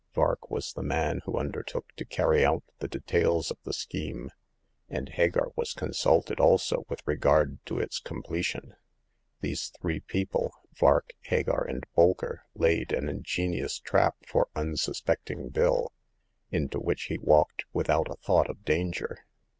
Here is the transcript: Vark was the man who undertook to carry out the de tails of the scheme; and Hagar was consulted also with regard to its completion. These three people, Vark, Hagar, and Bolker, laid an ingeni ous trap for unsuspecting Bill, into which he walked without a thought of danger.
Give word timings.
Vark 0.15 0.49
was 0.49 0.73
the 0.73 0.81
man 0.81 1.21
who 1.25 1.37
undertook 1.37 1.93
to 1.95 2.05
carry 2.05 2.43
out 2.43 2.63
the 2.79 2.87
de 2.87 3.01
tails 3.01 3.51
of 3.51 3.59
the 3.65 3.71
scheme; 3.71 4.31
and 4.89 5.09
Hagar 5.09 5.49
was 5.55 5.73
consulted 5.75 6.39
also 6.39 6.85
with 6.89 7.03
regard 7.05 7.63
to 7.67 7.77
its 7.77 7.99
completion. 7.99 8.73
These 9.41 9.71
three 9.79 9.99
people, 9.99 10.55
Vark, 10.73 11.11
Hagar, 11.25 11.63
and 11.65 11.83
Bolker, 11.95 12.39
laid 12.55 12.91
an 12.93 13.07
ingeni 13.09 13.63
ous 13.63 13.77
trap 13.77 14.15
for 14.27 14.47
unsuspecting 14.55 15.49
Bill, 15.49 15.93
into 16.49 16.79
which 16.79 17.03
he 17.03 17.19
walked 17.19 17.65
without 17.71 18.09
a 18.09 18.15
thought 18.25 18.49
of 18.49 18.65
danger. 18.65 19.27